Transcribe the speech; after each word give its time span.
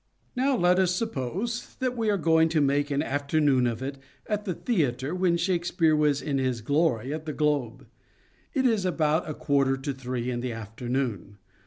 Now 0.35 0.57
let 0.57 0.79
us 0.79 0.95
suppose 0.95 1.75
that 1.75 1.95
we 1.95 2.09
are 2.09 2.17
going 2.17 2.49
to 2.49 2.59
make 2.59 2.89
an 2.89 3.03
afternoon 3.03 3.67
of 3.67 3.83
it 3.83 3.99
at 4.25 4.45
the 4.45 4.55
theatre 4.55 5.13
when 5.13 5.37
Shake 5.37 5.63
speare 5.63 5.95
was 5.95 6.23
in 6.23 6.39
his 6.39 6.61
glory 6.61 7.13
at 7.13 7.27
The 7.27 7.33
Globe. 7.33 7.85
It 8.55 8.65
is 8.65 8.83
about 8.83 9.29
a 9.29 9.35
quarter 9.35 9.77
to 9.77 9.93
three 9.93 10.31
in 10.31 10.41
the 10.41 10.53
afternoon. 10.53 11.37